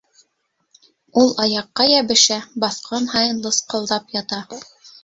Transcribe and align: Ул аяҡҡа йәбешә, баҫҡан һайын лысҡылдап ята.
Ул 1.23 1.29
аяҡҡа 1.45 1.87
йәбешә, 1.91 2.41
баҫҡан 2.65 3.09
һайын 3.15 3.47
лысҡылдап 3.47 4.15
ята. 4.23 4.47